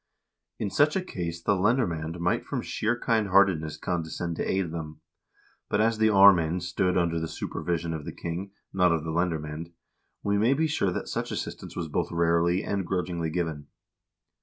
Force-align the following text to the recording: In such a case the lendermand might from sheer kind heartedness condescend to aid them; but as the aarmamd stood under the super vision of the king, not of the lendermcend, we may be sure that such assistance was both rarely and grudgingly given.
In 0.57 0.71
such 0.71 0.95
a 0.95 1.03
case 1.03 1.43
the 1.43 1.53
lendermand 1.53 2.19
might 2.19 2.43
from 2.43 2.63
sheer 2.63 2.99
kind 2.99 3.27
heartedness 3.27 3.77
condescend 3.77 4.35
to 4.37 4.43
aid 4.51 4.71
them; 4.71 4.99
but 5.69 5.79
as 5.79 5.99
the 5.99 6.07
aarmamd 6.07 6.63
stood 6.63 6.97
under 6.97 7.19
the 7.19 7.27
super 7.27 7.61
vision 7.61 7.93
of 7.93 8.03
the 8.03 8.11
king, 8.11 8.49
not 8.73 8.91
of 8.91 9.03
the 9.03 9.11
lendermcend, 9.11 9.73
we 10.23 10.39
may 10.39 10.55
be 10.55 10.65
sure 10.65 10.89
that 10.91 11.07
such 11.07 11.29
assistance 11.31 11.75
was 11.75 11.87
both 11.87 12.11
rarely 12.11 12.63
and 12.63 12.87
grudgingly 12.87 13.29
given. 13.29 13.67